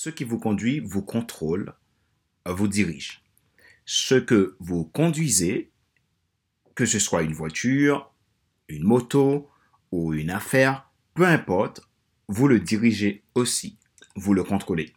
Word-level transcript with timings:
Ce 0.00 0.10
qui 0.10 0.22
vous 0.22 0.38
conduit 0.38 0.78
vous 0.78 1.02
contrôle, 1.02 1.74
vous 2.46 2.68
dirige. 2.68 3.24
Ce 3.84 4.14
que 4.14 4.56
vous 4.60 4.84
conduisez, 4.84 5.72
que 6.76 6.86
ce 6.86 7.00
soit 7.00 7.22
une 7.22 7.32
voiture, 7.32 8.14
une 8.68 8.84
moto 8.84 9.50
ou 9.90 10.14
une 10.14 10.30
affaire, 10.30 10.88
peu 11.14 11.26
importe, 11.26 11.80
vous 12.28 12.46
le 12.46 12.60
dirigez 12.60 13.24
aussi, 13.34 13.76
vous 14.14 14.34
le 14.34 14.44
contrôlez. 14.44 14.92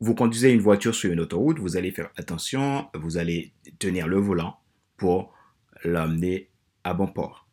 Vous 0.00 0.14
conduisez 0.14 0.52
une 0.52 0.60
voiture 0.60 0.94
sur 0.94 1.10
une 1.10 1.20
autoroute, 1.20 1.58
vous 1.58 1.78
allez 1.78 1.90
faire 1.90 2.10
attention, 2.16 2.90
vous 2.92 3.16
allez 3.16 3.54
tenir 3.78 4.06
le 4.06 4.18
volant 4.18 4.60
pour 4.98 5.32
l'amener 5.82 6.50
à 6.84 6.92
bon 6.92 7.06
port. 7.06 7.48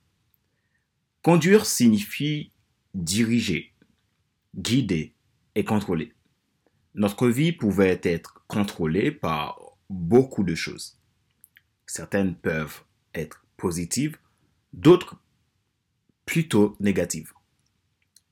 Conduire 1.22 1.66
signifie 1.66 2.52
diriger, 2.94 3.74
guider 4.54 5.16
et 5.56 5.64
contrôler 5.64 6.15
notre 6.96 7.28
vie 7.28 7.52
pouvait 7.52 8.00
être 8.04 8.44
contrôlée 8.48 9.12
par 9.12 9.60
beaucoup 9.90 10.44
de 10.44 10.56
choses. 10.56 10.98
Certaines 11.86 12.36
peuvent 12.36 12.82
être 13.14 13.46
positives, 13.58 14.18
d'autres 14.74 15.18
plutôt 16.26 16.76
négatives. 16.80 17.34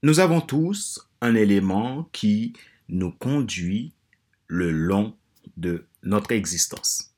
Nous 0.01 0.19
avons 0.19 0.41
tous 0.41 1.07
un 1.21 1.35
élément 1.35 2.09
qui 2.11 2.53
nous 2.89 3.11
conduit 3.11 3.93
le 4.47 4.71
long 4.71 5.15
de 5.57 5.85
notre 6.01 6.31
existence. 6.31 7.12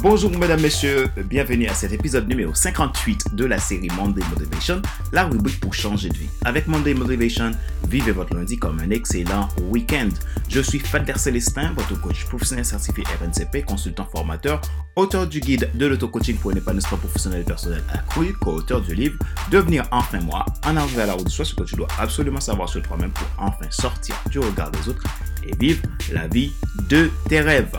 Bonjour 0.00 0.30
mesdames, 0.38 0.60
messieurs, 0.60 1.08
bienvenue 1.24 1.66
à 1.66 1.74
cet 1.74 1.92
épisode 1.92 2.28
numéro 2.28 2.54
58 2.54 3.34
de 3.34 3.44
la 3.44 3.58
série 3.58 3.88
Monday 3.96 4.22
Motivation, 4.30 4.80
la 5.12 5.24
rubrique 5.24 5.60
pour 5.60 5.74
changer 5.74 6.08
de 6.08 6.16
vie. 6.16 6.28
Avec 6.44 6.66
Monday 6.66 6.94
Motivation, 6.94 7.50
vivez 7.88 8.12
votre 8.12 8.34
lundi 8.34 8.58
comme 8.58 8.80
un 8.80 8.90
excellent 8.90 9.48
week-end. 9.68 10.08
Je 10.48 10.60
suis 10.60 10.78
Fader 10.78 11.14
Célestin, 11.16 11.72
votre 11.76 12.00
coach 12.00 12.24
professionnel 12.24 12.64
certifié 12.64 13.04
RNCP, 13.20 13.64
consultant 13.66 14.06
formateur, 14.10 14.60
auteur 14.96 15.26
du 15.26 15.40
guide 15.40 15.68
de 15.74 15.86
l'auto-coaching 15.86 16.36
pour 16.36 16.52
un 16.52 16.56
épanouissement 16.56 16.98
professionnel 16.98 17.42
et 17.42 17.44
personnel 17.44 17.82
accru, 17.92 18.32
co-auteur 18.34 18.80
du 18.80 18.94
livre 18.94 19.18
Devenir 19.50 19.86
enfin 19.90 20.20
moi, 20.20 20.46
en 20.64 20.76
arriver 20.76 21.02
à 21.02 21.06
la 21.06 21.14
route 21.14 21.26
de 21.26 21.30
ce 21.30 21.54
que 21.54 21.64
tu 21.64 21.76
dois 21.76 21.88
absolument 21.98 22.40
savoir 22.40 22.68
sur 22.68 22.82
toi-même 22.82 23.10
pour 23.10 23.26
enfin 23.38 23.66
sortir 23.70 24.14
du 24.30 24.38
regard 24.38 24.70
des 24.70 24.88
autres 24.88 25.04
et 25.44 25.54
vivre 25.56 25.82
la 26.12 26.28
vie 26.28 26.52
de 26.88 27.10
tes 27.28 27.40
rêves. 27.40 27.76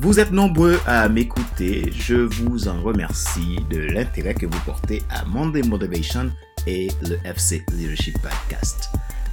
Vous 0.00 0.20
êtes 0.20 0.30
nombreux 0.30 0.78
à 0.86 1.08
m'écouter. 1.08 1.90
Je 1.92 2.14
vous 2.14 2.68
en 2.68 2.80
remercie 2.82 3.56
de 3.68 3.80
l'intérêt 3.80 4.32
que 4.32 4.46
vous 4.46 4.60
portez 4.60 5.02
à 5.10 5.24
Monday 5.24 5.62
Motivation 5.62 6.30
et 6.68 6.86
le 7.02 7.18
FC 7.24 7.64
Leadership 7.72 8.14
Podcast. 8.22 8.90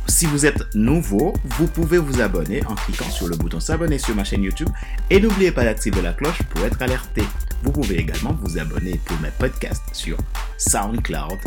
Si 0.08 0.26
vous 0.26 0.44
êtes 0.48 0.74
nouveau, 0.74 1.34
vous 1.44 1.68
pouvez 1.68 2.00
vous 2.00 2.20
abonner 2.20 2.66
en 2.66 2.74
cliquant 2.74 3.10
sur 3.12 3.28
le 3.28 3.36
bouton 3.36 3.60
s'abonner 3.60 4.00
sur 4.00 4.16
ma 4.16 4.24
chaîne 4.24 4.42
YouTube 4.42 4.70
et 5.12 5.20
n'oubliez 5.20 5.52
pas 5.52 5.66
d'activer 5.66 6.02
la 6.02 6.14
cloche 6.14 6.42
pour 6.50 6.66
être 6.66 6.82
alerté. 6.82 7.22
Vous 7.62 7.72
pouvez 7.72 8.00
également 8.00 8.36
vous 8.42 8.58
abonner 8.58 9.00
pour 9.06 9.20
mes 9.20 9.32
podcasts 9.38 9.94
sur 9.94 10.18
SoundCloud, 10.58 11.38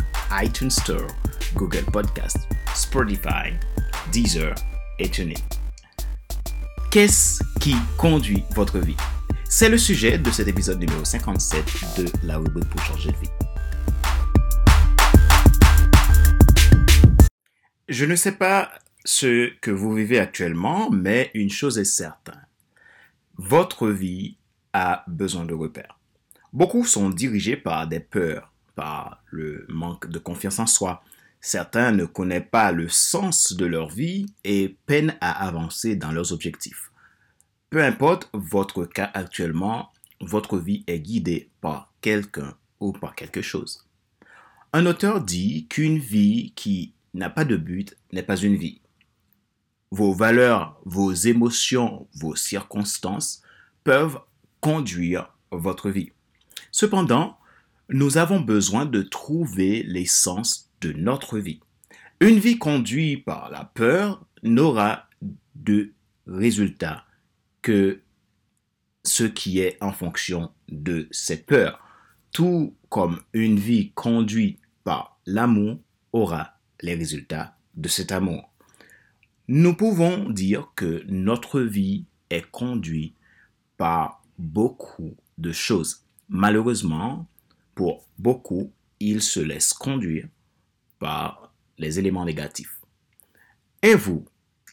iTunes 0.40 0.70
Store, 0.70 1.08
Google 1.54 1.84
Podcast, 1.92 2.38
Spotify, 2.72 3.50
Deezer 4.12 4.54
et 5.00 5.08
TuneIn. 5.08 5.57
Qu'est-ce 6.90 7.42
qui 7.60 7.74
conduit 7.98 8.44
votre 8.54 8.78
vie? 8.78 8.96
C'est 9.44 9.68
le 9.68 9.76
sujet 9.76 10.16
de 10.16 10.30
cet 10.30 10.48
épisode 10.48 10.78
numéro 10.78 11.04
57 11.04 11.98
de 11.98 12.26
La 12.26 12.38
rubrique 12.38 12.70
pour 12.70 12.80
changer 12.80 13.12
de 13.12 13.16
vie. 13.18 13.28
Je 17.90 18.06
ne 18.06 18.16
sais 18.16 18.32
pas 18.32 18.72
ce 19.04 19.52
que 19.60 19.70
vous 19.70 19.92
vivez 19.92 20.18
actuellement, 20.18 20.90
mais 20.90 21.30
une 21.34 21.50
chose 21.50 21.78
est 21.78 21.84
certaine. 21.84 22.46
Votre 23.36 23.88
vie 23.90 24.38
a 24.72 25.04
besoin 25.08 25.44
de 25.44 25.52
repères. 25.52 25.98
Beaucoup 26.54 26.86
sont 26.86 27.10
dirigés 27.10 27.58
par 27.58 27.86
des 27.86 28.00
peurs, 28.00 28.50
par 28.76 29.22
le 29.30 29.66
manque 29.68 30.08
de 30.08 30.18
confiance 30.18 30.58
en 30.58 30.66
soi, 30.66 31.02
Certains 31.40 31.92
ne 31.92 32.04
connaissent 32.04 32.48
pas 32.50 32.72
le 32.72 32.88
sens 32.88 33.52
de 33.52 33.64
leur 33.64 33.88
vie 33.88 34.26
et 34.44 34.76
peinent 34.86 35.16
à 35.20 35.46
avancer 35.46 35.96
dans 35.96 36.10
leurs 36.10 36.32
objectifs. 36.32 36.90
Peu 37.70 37.82
importe 37.82 38.28
votre 38.32 38.84
cas 38.84 39.10
actuellement, 39.14 39.90
votre 40.20 40.58
vie 40.58 40.84
est 40.86 41.00
guidée 41.00 41.50
par 41.60 41.92
quelqu'un 42.00 42.56
ou 42.80 42.92
par 42.92 43.14
quelque 43.14 43.42
chose. 43.42 43.86
Un 44.72 44.86
auteur 44.86 45.22
dit 45.22 45.66
qu'une 45.68 45.98
vie 45.98 46.52
qui 46.56 46.92
n'a 47.14 47.30
pas 47.30 47.44
de 47.44 47.56
but 47.56 47.96
n'est 48.12 48.22
pas 48.22 48.36
une 48.36 48.56
vie. 48.56 48.80
Vos 49.90 50.12
valeurs, 50.12 50.80
vos 50.84 51.12
émotions, 51.12 52.06
vos 52.14 52.36
circonstances 52.36 53.42
peuvent 53.84 54.20
conduire 54.60 55.32
votre 55.50 55.88
vie. 55.88 56.12
Cependant, 56.70 57.38
nous 57.88 58.18
avons 58.18 58.40
besoin 58.40 58.84
de 58.84 59.02
trouver 59.02 59.82
l'essence 59.84 60.67
de 60.80 60.92
notre 60.92 61.38
vie. 61.38 61.60
Une 62.20 62.38
vie 62.38 62.58
conduite 62.58 63.24
par 63.24 63.50
la 63.50 63.64
peur 63.64 64.26
n'aura 64.42 65.08
de 65.54 65.92
résultat 66.26 67.04
que 67.62 68.00
ce 69.04 69.24
qui 69.24 69.60
est 69.60 69.76
en 69.80 69.92
fonction 69.92 70.50
de 70.68 71.08
cette 71.10 71.46
peur. 71.46 71.80
Tout 72.32 72.74
comme 72.88 73.20
une 73.32 73.58
vie 73.58 73.92
conduite 73.92 74.60
par 74.84 75.18
l'amour 75.26 75.78
aura 76.12 76.58
les 76.82 76.94
résultats 76.94 77.56
de 77.74 77.88
cet 77.88 78.12
amour. 78.12 78.52
Nous 79.48 79.74
pouvons 79.74 80.28
dire 80.28 80.72
que 80.76 81.04
notre 81.08 81.60
vie 81.60 82.04
est 82.30 82.48
conduite 82.50 83.16
par 83.76 84.22
beaucoup 84.38 85.16
de 85.38 85.52
choses. 85.52 86.04
Malheureusement, 86.28 87.26
pour 87.74 88.06
beaucoup, 88.18 88.72
ils 89.00 89.22
se 89.22 89.40
laissent 89.40 89.72
conduire 89.72 90.28
par 90.98 91.52
les 91.78 91.98
éléments 91.98 92.24
négatifs. 92.24 92.80
Et 93.82 93.94
vous, 93.94 94.24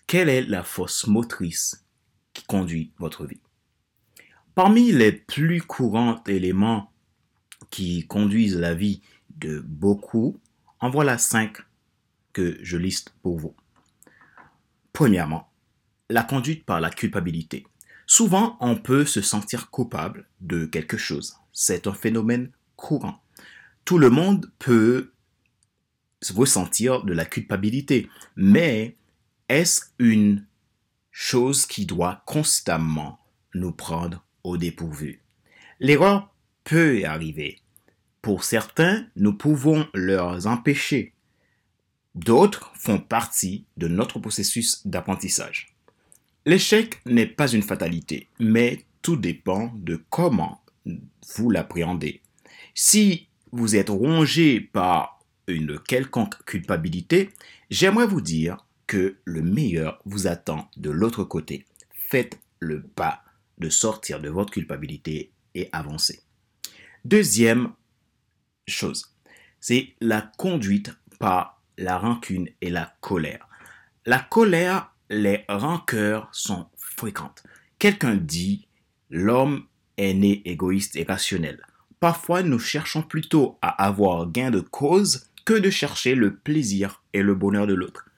quelle 0.07 0.29
est 0.29 0.43
la 0.43 0.63
force 0.63 1.07
motrice 1.07 1.85
qui 2.33 2.43
conduit 2.45 2.91
votre 2.97 3.25
vie? 3.25 3.41
Parmi 4.55 4.91
les 4.91 5.11
plus 5.11 5.61
courants 5.61 6.23
éléments 6.27 6.91
qui 7.69 8.07
conduisent 8.07 8.57
la 8.57 8.73
vie 8.73 9.01
de 9.37 9.59
beaucoup, 9.59 10.39
en 10.79 10.89
voilà 10.89 11.17
cinq 11.17 11.57
que 12.33 12.57
je 12.61 12.77
liste 12.77 13.13
pour 13.21 13.37
vous. 13.37 13.55
Premièrement, 14.93 15.51
la 16.09 16.23
conduite 16.23 16.65
par 16.65 16.79
la 16.79 16.89
culpabilité. 16.89 17.65
Souvent, 18.07 18.57
on 18.59 18.75
peut 18.75 19.05
se 19.05 19.21
sentir 19.21 19.69
coupable 19.71 20.27
de 20.41 20.65
quelque 20.65 20.97
chose. 20.97 21.35
C'est 21.51 21.87
un 21.87 21.93
phénomène 21.93 22.51
courant. 22.75 23.23
Tout 23.83 23.97
le 23.97 24.09
monde 24.09 24.51
peut 24.59 25.11
ressentir 26.35 27.03
de 27.03 27.13
la 27.13 27.25
culpabilité. 27.25 28.09
Mais 28.35 28.95
est-ce 29.49 29.81
une 29.99 30.45
chose 31.11 31.65
qui 31.65 31.85
doit 31.85 32.23
constamment 32.25 33.19
nous 33.53 33.71
prendre 33.71 34.25
au 34.43 34.57
dépourvu? 34.57 35.21
L'erreur 35.79 36.33
peut 36.63 37.03
arriver. 37.05 37.59
Pour 38.21 38.43
certains, 38.43 39.07
nous 39.15 39.33
pouvons 39.33 39.87
leur 39.93 40.47
empêcher. 40.47 41.13
D'autres 42.15 42.71
font 42.75 42.99
partie 42.99 43.65
de 43.77 43.87
notre 43.87 44.19
processus 44.19 44.87
d'apprentissage. 44.87 45.75
L'échec 46.45 47.01
n'est 47.05 47.25
pas 47.25 47.47
une 47.47 47.61
fatalité, 47.61 48.29
mais 48.39 48.85
tout 49.01 49.17
dépend 49.17 49.71
de 49.75 50.03
comment 50.09 50.63
vous 51.35 51.49
l'appréhendez. 51.49 52.21
Si 52.73 53.27
vous 53.51 53.75
êtes 53.75 53.89
rongé 53.89 54.59
par 54.59 55.14
une 55.47 55.79
quelconque 55.79 56.43
culpabilité, 56.45 57.31
j'aimerais 57.69 58.07
vous 58.07 58.21
dire 58.21 58.65
que 58.87 59.17
le 59.25 59.41
meilleur 59.41 60.01
vous 60.05 60.27
attend 60.27 60.69
de 60.77 60.89
l'autre 60.89 61.23
côté. 61.23 61.65
Faites 61.91 62.39
le 62.59 62.81
pas 62.81 63.23
de 63.57 63.69
sortir 63.69 64.19
de 64.19 64.29
votre 64.29 64.51
culpabilité 64.51 65.31
et 65.53 65.69
avancer. 65.71 66.21
Deuxième 67.03 67.71
chose, 68.67 69.15
c'est 69.59 69.93
la 70.01 70.21
conduite 70.21 70.91
par 71.19 71.61
la 71.77 71.97
rancune 71.97 72.49
et 72.61 72.69
la 72.69 72.95
colère. 73.01 73.47
La 74.05 74.19
colère, 74.19 74.93
les 75.09 75.45
rancœurs 75.47 76.29
sont 76.31 76.67
fréquentes. 76.77 77.43
Quelqu'un 77.79 78.15
dit, 78.15 78.67
l'homme 79.09 79.65
est 79.97 80.13
né 80.13 80.41
égoïste 80.45 80.95
et 80.95 81.03
rationnel. 81.03 81.61
Parfois, 81.99 82.43
nous 82.43 82.59
cherchons 82.59 83.01
plutôt 83.01 83.57
à 83.61 83.69
avoir 83.85 84.29
gain 84.31 84.51
de 84.51 84.59
cause 84.59 85.29
que 85.45 85.53
de 85.53 85.69
chercher 85.69 86.15
le 86.15 86.35
plaisir 86.35 87.03
et 87.13 87.21
le 87.21 87.35
bonheur 87.35 87.67
de 87.67 87.73
l'autre. 87.73 88.09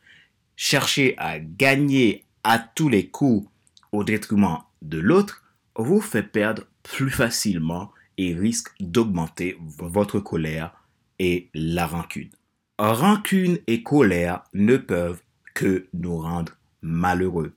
Chercher 0.55 1.15
à 1.17 1.39
gagner 1.39 2.25
à 2.43 2.57
tous 2.57 2.89
les 2.89 3.09
coups 3.09 3.47
au 3.91 4.03
détriment 4.03 4.59
de 4.81 4.97
l'autre 4.97 5.43
vous 5.75 6.01
fait 6.01 6.23
perdre 6.23 6.63
plus 6.83 7.11
facilement 7.11 7.91
et 8.17 8.33
risque 8.33 8.69
d'augmenter 8.79 9.57
votre 9.59 10.19
colère 10.19 10.83
et 11.19 11.49
la 11.53 11.85
rancune. 11.85 12.29
rancune 12.79 13.59
et 13.67 13.83
colère 13.83 14.43
ne 14.53 14.77
peuvent 14.77 15.21
que 15.53 15.87
nous 15.93 16.17
rendre 16.17 16.53
malheureux, 16.81 17.53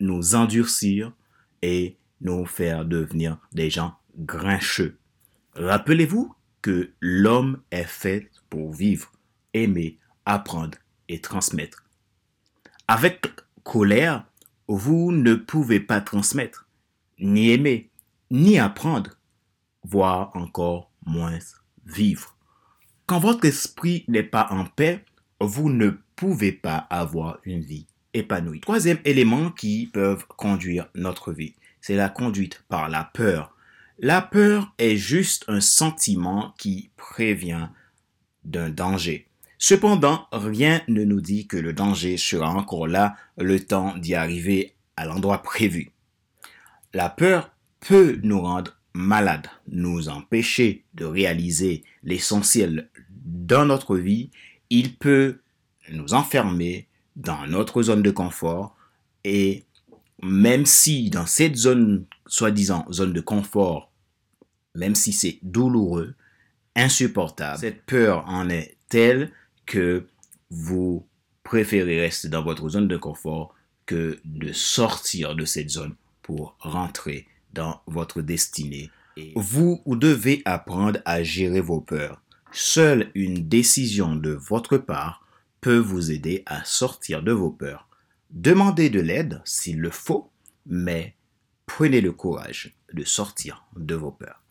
nous 0.00 0.34
endurcir 0.34 1.12
et 1.62 1.96
nous 2.20 2.46
faire 2.46 2.84
devenir 2.84 3.38
des 3.52 3.70
gens 3.70 3.94
grincheux. 4.18 4.96
Rappelez-vous 5.54 6.34
que 6.64 6.94
l'homme 7.00 7.60
est 7.70 7.84
fait 7.84 8.30
pour 8.48 8.72
vivre, 8.72 9.12
aimer, 9.52 9.98
apprendre 10.24 10.78
et 11.10 11.20
transmettre. 11.20 11.84
Avec 12.88 13.26
colère, 13.64 14.24
vous 14.66 15.12
ne 15.12 15.34
pouvez 15.34 15.78
pas 15.78 16.00
transmettre, 16.00 16.66
ni 17.18 17.50
aimer, 17.50 17.90
ni 18.30 18.58
apprendre, 18.58 19.10
voire 19.82 20.34
encore 20.34 20.90
moins 21.04 21.38
vivre. 21.84 22.34
Quand 23.04 23.18
votre 23.18 23.44
esprit 23.44 24.06
n'est 24.08 24.22
pas 24.22 24.48
en 24.50 24.64
paix, 24.64 25.04
vous 25.40 25.68
ne 25.68 25.90
pouvez 26.16 26.52
pas 26.52 26.78
avoir 26.88 27.40
une 27.44 27.60
vie 27.60 27.86
épanouie. 28.14 28.60
Troisième 28.60 29.00
élément 29.04 29.50
qui 29.50 29.90
peut 29.92 30.16
conduire 30.38 30.88
notre 30.94 31.30
vie, 31.30 31.56
c'est 31.82 31.94
la 31.94 32.08
conduite 32.08 32.64
par 32.70 32.88
la 32.88 33.04
peur. 33.04 33.53
La 33.98 34.20
peur 34.20 34.74
est 34.78 34.96
juste 34.96 35.44
un 35.48 35.60
sentiment 35.60 36.54
qui 36.58 36.90
prévient 36.96 37.68
d'un 38.44 38.68
danger. 38.68 39.28
Cependant, 39.58 40.26
rien 40.32 40.82
ne 40.88 41.04
nous 41.04 41.20
dit 41.20 41.46
que 41.46 41.56
le 41.56 41.72
danger 41.72 42.16
sera 42.16 42.50
encore 42.50 42.88
là 42.88 43.16
le 43.38 43.60
temps 43.60 43.96
d'y 43.96 44.14
arriver 44.14 44.74
à 44.96 45.06
l'endroit 45.06 45.42
prévu. 45.42 45.92
La 46.92 47.08
peur 47.08 47.50
peut 47.80 48.18
nous 48.22 48.40
rendre 48.40 48.76
malades, 48.94 49.48
nous 49.68 50.08
empêcher 50.08 50.84
de 50.94 51.04
réaliser 51.04 51.84
l'essentiel 52.02 52.90
dans 53.10 53.64
notre 53.64 53.96
vie. 53.96 54.30
Il 54.70 54.96
peut 54.96 55.38
nous 55.90 56.14
enfermer 56.14 56.88
dans 57.16 57.46
notre 57.46 57.82
zone 57.82 58.02
de 58.02 58.10
confort 58.10 58.76
et 59.22 59.64
même 60.22 60.66
si 60.66 61.10
dans 61.10 61.26
cette 61.26 61.56
zone, 61.56 62.06
soi-disant 62.26 62.86
zone 62.90 63.12
de 63.12 63.20
confort, 63.20 63.92
même 64.74 64.94
si 64.94 65.12
c'est 65.12 65.38
douloureux, 65.42 66.14
insupportable, 66.76 67.58
cette 67.58 67.84
peur 67.84 68.24
en 68.26 68.48
est 68.48 68.76
telle 68.88 69.30
que 69.66 70.06
vous 70.50 71.06
préférez 71.42 72.00
rester 72.00 72.28
dans 72.28 72.42
votre 72.42 72.68
zone 72.68 72.88
de 72.88 72.96
confort 72.96 73.54
que 73.86 74.18
de 74.24 74.52
sortir 74.52 75.34
de 75.34 75.44
cette 75.44 75.70
zone 75.70 75.94
pour 76.22 76.56
rentrer 76.58 77.26
dans 77.52 77.80
votre 77.86 78.22
destinée. 78.22 78.90
vous 79.36 79.82
devez 79.86 80.42
apprendre 80.44 81.00
à 81.04 81.22
gérer 81.22 81.60
vos 81.60 81.80
peurs. 81.80 82.20
Seule 82.50 83.10
une 83.14 83.48
décision 83.48 84.16
de 84.16 84.30
votre 84.30 84.78
part 84.78 85.26
peut 85.60 85.78
vous 85.78 86.10
aider 86.10 86.42
à 86.46 86.64
sortir 86.64 87.22
de 87.22 87.32
vos 87.32 87.50
peurs. 87.50 87.88
Demandez 88.30 88.90
de 88.90 89.00
l'aide 89.00 89.40
s'il 89.44 89.78
le 89.78 89.90
faut, 89.90 90.30
mais 90.66 91.14
prenez 91.66 92.00
le 92.00 92.12
courage 92.12 92.76
de 92.92 93.04
sortir 93.04 93.64
de 93.76 93.94
vos 93.94 94.12
peurs. 94.12 94.42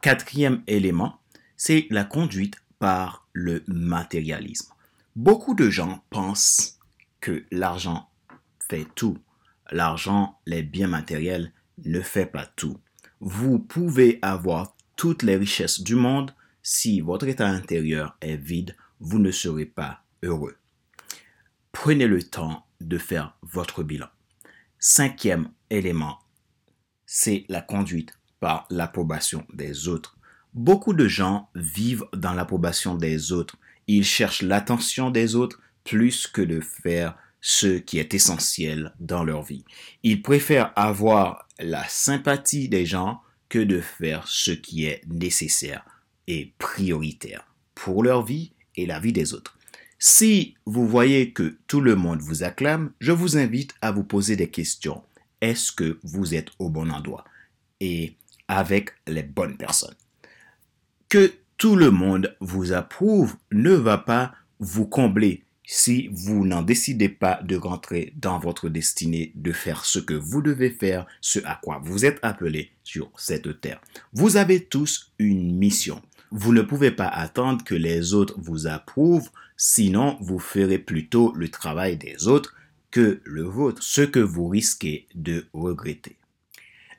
Quatrième 0.00 0.62
élément, 0.66 1.20
c'est 1.56 1.86
la 1.90 2.04
conduite 2.04 2.56
par 2.78 3.26
le 3.32 3.62
matérialisme. 3.66 4.72
Beaucoup 5.16 5.54
de 5.54 5.68
gens 5.68 6.04
pensent 6.10 6.78
que 7.20 7.44
l'argent 7.50 8.08
fait 8.68 8.86
tout. 8.94 9.18
L'argent, 9.70 10.38
les 10.46 10.62
biens 10.62 10.88
matériels 10.88 11.52
ne 11.84 12.00
fait 12.00 12.26
pas 12.26 12.46
tout. 12.46 12.78
Vous 13.20 13.58
pouvez 13.58 14.18
avoir 14.22 14.74
toutes 14.96 15.22
les 15.22 15.36
richesses 15.36 15.82
du 15.82 15.94
monde, 15.94 16.34
si 16.62 17.00
votre 17.00 17.26
état 17.26 17.46
intérieur 17.46 18.16
est 18.20 18.36
vide, 18.36 18.76
vous 19.00 19.18
ne 19.18 19.30
serez 19.30 19.66
pas 19.66 20.02
heureux. 20.22 20.56
Prenez 21.72 22.06
le 22.06 22.22
temps 22.22 22.66
de 22.80 22.98
faire 22.98 23.36
votre 23.42 23.82
bilan. 23.82 24.08
Cinquième 24.78 25.50
élément, 25.70 26.18
c'est 27.06 27.44
la 27.48 27.60
conduite 27.60 28.12
par 28.40 28.66
l'approbation 28.70 29.46
des 29.52 29.88
autres. 29.88 30.16
Beaucoup 30.54 30.92
de 30.92 31.06
gens 31.06 31.48
vivent 31.54 32.06
dans 32.12 32.32
l'approbation 32.32 32.94
des 32.94 33.32
autres. 33.32 33.56
Ils 33.86 34.04
cherchent 34.04 34.42
l'attention 34.42 35.10
des 35.10 35.34
autres 35.34 35.60
plus 35.84 36.26
que 36.26 36.42
de 36.42 36.60
faire 36.60 37.16
ce 37.40 37.78
qui 37.78 37.98
est 37.98 38.14
essentiel 38.14 38.92
dans 39.00 39.24
leur 39.24 39.42
vie. 39.42 39.64
Ils 40.02 40.22
préfèrent 40.22 40.72
avoir 40.76 41.48
la 41.58 41.86
sympathie 41.88 42.68
des 42.68 42.86
gens 42.86 43.20
que 43.48 43.58
de 43.58 43.80
faire 43.80 44.26
ce 44.28 44.50
qui 44.50 44.84
est 44.84 45.02
nécessaire 45.08 45.84
et 46.26 46.52
prioritaire 46.58 47.46
pour 47.74 48.02
leur 48.02 48.24
vie 48.24 48.52
et 48.76 48.86
la 48.86 49.00
vie 49.00 49.12
des 49.12 49.34
autres. 49.34 49.58
Si 49.98 50.54
vous 50.64 50.86
voyez 50.86 51.32
que 51.32 51.58
tout 51.66 51.80
le 51.80 51.94
monde 51.94 52.20
vous 52.20 52.42
acclame, 52.42 52.92
je 53.00 53.12
vous 53.12 53.36
invite 53.36 53.74
à 53.82 53.90
vous 53.90 54.04
poser 54.04 54.36
des 54.36 54.48
questions. 54.48 55.02
Est-ce 55.40 55.72
que 55.72 55.98
vous 56.02 56.34
êtes 56.34 56.50
au 56.58 56.68
bon 56.68 56.90
endroit 56.90 57.24
et 57.80 58.16
avec 58.48 58.90
les 59.06 59.22
bonnes 59.22 59.56
personnes? 59.56 59.96
Que 61.08 61.32
tout 61.56 61.76
le 61.76 61.90
monde 61.90 62.36
vous 62.40 62.72
approuve 62.72 63.36
ne 63.52 63.72
va 63.72 63.98
pas 63.98 64.32
vous 64.60 64.86
combler 64.86 65.44
si 65.72 66.08
vous 66.12 66.44
n'en 66.46 66.62
décidez 66.62 67.08
pas 67.08 67.40
de 67.44 67.54
rentrer 67.54 68.12
dans 68.16 68.40
votre 68.40 68.68
destinée, 68.68 69.30
de 69.36 69.52
faire 69.52 69.84
ce 69.84 70.00
que 70.00 70.14
vous 70.14 70.42
devez 70.42 70.70
faire, 70.70 71.06
ce 71.20 71.38
à 71.44 71.60
quoi 71.62 71.80
vous 71.80 72.04
êtes 72.04 72.18
appelé 72.22 72.72
sur 72.82 73.08
cette 73.16 73.60
terre. 73.60 73.80
Vous 74.12 74.36
avez 74.36 74.64
tous 74.64 75.12
une 75.20 75.56
mission. 75.56 76.02
Vous 76.32 76.52
ne 76.52 76.62
pouvez 76.62 76.90
pas 76.90 77.06
attendre 77.06 77.62
que 77.62 77.76
les 77.76 78.14
autres 78.14 78.34
vous 78.38 78.66
approuvent, 78.66 79.30
sinon 79.56 80.18
vous 80.20 80.40
ferez 80.40 80.78
plutôt 80.78 81.32
le 81.36 81.48
travail 81.48 81.96
des 81.96 82.26
autres 82.26 82.56
que 82.90 83.20
le 83.24 83.42
vôtre, 83.42 83.82
ce 83.82 84.02
que 84.02 84.20
vous 84.20 84.48
risquez 84.48 85.06
de 85.14 85.46
regretter. 85.52 86.16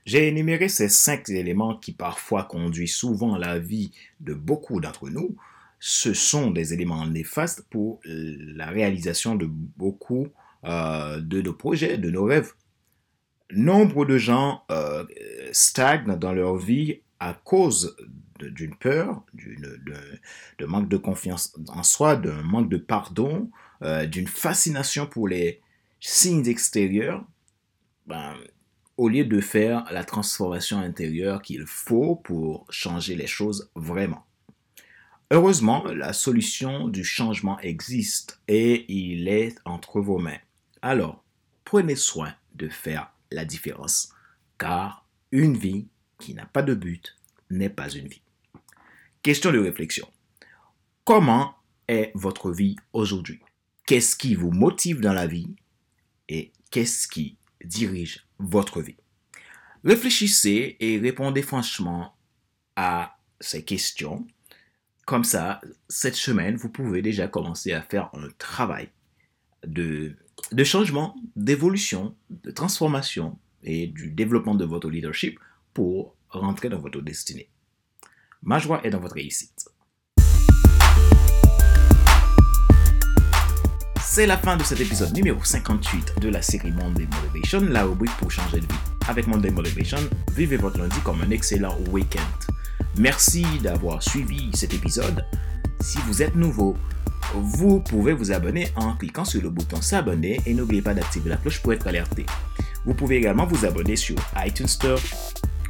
J'ai 0.05 0.27
énuméré 0.27 0.67
ces 0.67 0.89
cinq 0.89 1.29
éléments 1.29 1.77
qui 1.77 1.91
parfois 1.91 2.43
conduisent 2.43 2.95
souvent 2.95 3.37
la 3.37 3.59
vie 3.59 3.91
de 4.19 4.33
beaucoup 4.33 4.81
d'entre 4.81 5.09
nous. 5.09 5.35
Ce 5.79 6.13
sont 6.13 6.51
des 6.51 6.73
éléments 6.73 7.05
néfastes 7.05 7.65
pour 7.69 7.99
la 8.05 8.67
réalisation 8.67 9.35
de 9.35 9.45
beaucoup 9.47 10.27
euh, 10.63 11.19
de 11.21 11.41
nos 11.41 11.53
projets, 11.53 11.97
de 11.97 12.09
nos 12.09 12.23
rêves. 12.23 12.53
Nombre 13.51 14.05
de 14.05 14.17
gens 14.17 14.63
euh, 14.71 15.05
stagnent 15.51 16.17
dans 16.17 16.33
leur 16.33 16.55
vie 16.55 17.01
à 17.19 17.33
cause 17.33 17.95
d'une 18.39 18.75
peur, 18.75 19.23
d'un 20.59 20.67
manque 20.67 20.89
de 20.89 20.97
confiance 20.97 21.55
en 21.67 21.83
soi, 21.83 22.15
d'un 22.15 22.41
manque 22.41 22.69
de 22.69 22.77
pardon, 22.77 23.51
euh, 23.83 24.05
d'une 24.05 24.27
fascination 24.27 25.05
pour 25.05 25.27
les 25.27 25.61
signes 26.01 26.47
extérieurs. 26.47 27.23
Ben, 28.07 28.35
au 28.97 29.07
lieu 29.07 29.23
de 29.23 29.39
faire 29.39 29.85
la 29.91 30.03
transformation 30.03 30.79
intérieure 30.79 31.41
qu'il 31.41 31.65
faut 31.65 32.17
pour 32.17 32.65
changer 32.69 33.15
les 33.15 33.27
choses 33.27 33.71
vraiment. 33.75 34.25
Heureusement, 35.31 35.85
la 35.85 36.11
solution 36.11 36.89
du 36.89 37.05
changement 37.05 37.57
existe 37.61 38.41
et 38.49 38.91
il 38.93 39.29
est 39.29 39.55
entre 39.63 40.01
vos 40.01 40.17
mains. 40.17 40.39
Alors, 40.81 41.23
prenez 41.63 41.95
soin 41.95 42.33
de 42.55 42.67
faire 42.67 43.13
la 43.31 43.45
différence, 43.45 44.11
car 44.57 45.07
une 45.31 45.55
vie 45.55 45.87
qui 46.19 46.33
n'a 46.33 46.45
pas 46.45 46.63
de 46.63 46.73
but 46.73 47.17
n'est 47.49 47.69
pas 47.69 47.89
une 47.89 48.07
vie. 48.07 48.21
Question 49.23 49.51
de 49.53 49.59
réflexion. 49.59 50.07
Comment 51.05 51.55
est 51.87 52.11
votre 52.13 52.51
vie 52.51 52.75
aujourd'hui? 52.91 53.39
Qu'est-ce 53.85 54.15
qui 54.15 54.35
vous 54.35 54.51
motive 54.51 54.99
dans 54.99 55.13
la 55.13 55.27
vie? 55.27 55.55
Et 56.31 56.53
qu'est-ce 56.71 57.09
qui 57.09 57.35
dirige 57.63 58.25
votre 58.39 58.81
vie? 58.81 58.95
Réfléchissez 59.83 60.77
et 60.79 60.97
répondez 60.97 61.41
franchement 61.41 62.15
à 62.77 63.17
ces 63.41 63.63
questions. 63.65 64.25
Comme 65.05 65.25
ça, 65.25 65.59
cette 65.89 66.15
semaine, 66.15 66.55
vous 66.55 66.69
pouvez 66.69 67.01
déjà 67.01 67.27
commencer 67.27 67.73
à 67.73 67.81
faire 67.81 68.09
un 68.13 68.29
travail 68.37 68.89
de, 69.67 70.15
de 70.53 70.63
changement, 70.63 71.17
d'évolution, 71.35 72.15
de 72.29 72.51
transformation 72.51 73.37
et 73.63 73.87
du 73.87 74.09
développement 74.09 74.55
de 74.55 74.63
votre 74.63 74.89
leadership 74.89 75.37
pour 75.73 76.15
rentrer 76.29 76.69
dans 76.69 76.79
votre 76.79 77.01
destinée. 77.01 77.49
Ma 78.41 78.57
joie 78.57 78.81
est 78.85 78.89
dans 78.89 79.01
votre 79.01 79.15
réussite. 79.15 79.60
C'est 84.13 84.25
la 84.27 84.37
fin 84.37 84.57
de 84.57 84.63
cet 84.63 84.81
épisode 84.81 85.15
numéro 85.15 85.41
58 85.41 86.19
de 86.19 86.27
la 86.27 86.41
série 86.41 86.73
Monday 86.73 87.07
Motivation, 87.23 87.61
la 87.61 87.85
rubrique 87.85 88.11
pour 88.17 88.29
changer 88.29 88.59
de 88.59 88.65
vie. 88.65 88.79
Avec 89.07 89.25
Monday 89.25 89.51
Motivation, 89.51 89.99
vivez 90.35 90.57
votre 90.57 90.79
lundi 90.79 90.97
comme 91.05 91.21
un 91.21 91.29
excellent 91.29 91.77
week-end. 91.91 92.53
Merci 92.97 93.45
d'avoir 93.63 94.03
suivi 94.03 94.49
cet 94.53 94.73
épisode. 94.73 95.25
Si 95.79 95.97
vous 96.07 96.21
êtes 96.21 96.35
nouveau, 96.35 96.75
vous 97.35 97.79
pouvez 97.79 98.11
vous 98.11 98.33
abonner 98.33 98.67
en 98.75 98.97
cliquant 98.97 99.23
sur 99.23 99.41
le 99.41 99.49
bouton 99.49 99.81
s'abonner 99.81 100.41
et 100.45 100.53
n'oubliez 100.53 100.81
pas 100.81 100.93
d'activer 100.93 101.29
la 101.29 101.37
cloche 101.37 101.61
pour 101.61 101.71
être 101.71 101.87
alerté. 101.87 102.25
Vous 102.83 102.93
pouvez 102.93 103.15
également 103.15 103.45
vous 103.45 103.65
abonner 103.65 103.95
sur 103.95 104.17
iTunes 104.45 104.67
Store, 104.67 104.99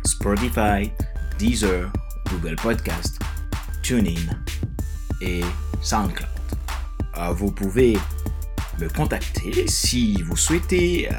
Spotify, 0.04 0.92
Deezer, 1.38 1.92
Google 2.32 2.56
Podcast, 2.56 3.20
TuneIn 3.84 4.36
et 5.22 5.42
SoundCloud. 5.84 6.28
Euh, 7.18 7.34
vous 7.34 7.52
pouvez 7.52 8.00
me 8.82 8.90
contacter 8.90 9.68
si 9.68 10.22
vous 10.24 10.36
souhaitez 10.36 11.08
euh, 11.12 11.16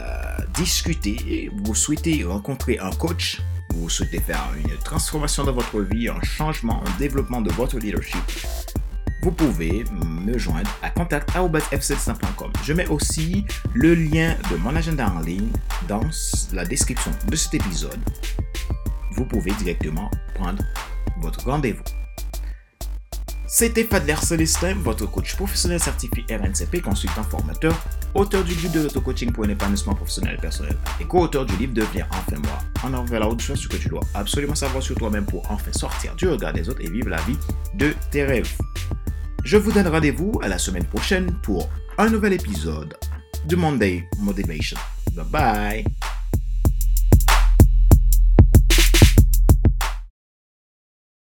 discuter, 0.55 1.49
vous 1.65 1.75
souhaitez 1.75 2.25
rencontrer 2.25 2.79
un 2.81 2.91
coach, 2.91 3.41
vous 3.75 3.89
souhaitez 3.89 4.21
faire 4.21 4.49
une 4.57 4.77
transformation 4.79 5.45
dans 5.45 5.53
votre 5.53 5.81
vie, 5.81 6.09
un 6.09 6.21
changement, 6.23 6.83
un 6.85 6.99
développement 6.99 7.41
de 7.41 7.53
votre 7.53 7.79
leadership. 7.79 8.19
Vous 9.23 9.31
pouvez 9.31 9.85
me 10.05 10.37
joindre 10.37 10.71
à 10.83 10.91
contact.fc100.com. 10.91 12.53
Je 12.65 12.73
mets 12.73 12.89
aussi 12.89 13.45
le 13.75 13.95
lien 13.95 14.37
de 14.51 14.57
mon 14.57 14.75
agenda 14.75 15.09
en 15.09 15.21
ligne 15.21 15.53
dans 15.87 16.03
la 16.53 16.65
description 16.65 17.13
de 17.29 17.37
cet 17.37 17.55
épisode. 17.55 18.01
Vous 19.13 19.25
pouvez 19.25 19.53
directement 19.53 20.11
prendre 20.35 20.65
votre 21.21 21.45
rendez-vous. 21.45 22.02
C'était 23.55 23.85
Fadler 23.85 24.17
Celestin, 24.17 24.77
votre 24.77 25.05
coach 25.05 25.37
professionnel 25.37 25.79
certifié 25.79 26.25
RNCP, 26.31 26.81
consultant 26.81 27.23
formateur, 27.23 27.75
auteur 28.15 28.43
du 28.45 28.55
guide 28.55 28.73
de 28.73 28.81
l'auto-coaching 28.81 29.31
pour 29.31 29.45
un 29.45 29.51
épanouissement 29.51 29.95
professionnel 29.95 30.37
et 30.39 30.41
personnel 30.41 30.75
et 30.99 31.05
co-auteur 31.05 31.45
du 31.45 31.55
livre 31.59 31.75
Devenir 31.75 32.09
enfin 32.13 32.41
moi. 32.43 32.59
En 32.83 32.95
avant 32.95 33.19
la 33.19 33.29
haute 33.29 33.43
chose, 33.43 33.61
ce 33.61 33.69
que 33.69 33.77
tu 33.77 33.91
dois 33.91 34.01
absolument 34.15 34.55
savoir 34.55 34.83
sur 34.83 34.97
toi-même 34.97 35.27
pour 35.27 35.43
enfin 35.51 35.71
sortir 35.71 36.17
du 36.17 36.29
regard 36.29 36.55
des 36.55 36.71
autres 36.71 36.81
et 36.81 36.89
vivre 36.89 37.11
la 37.11 37.21
vie 37.21 37.37
de 37.75 37.95
tes 38.11 38.25
rêves. 38.25 38.57
Je 39.45 39.59
vous 39.59 39.71
donne 39.71 39.89
rendez-vous 39.89 40.41
à 40.43 40.49
la 40.49 40.57
semaine 40.57 40.87
prochaine 40.87 41.37
pour 41.43 41.69
un 41.99 42.09
nouvel 42.09 42.33
épisode 42.33 42.97
de 43.45 43.55
Monday 43.55 44.09
Motivation. 44.19 44.79
Bye 45.15 45.27
bye! 45.27 45.85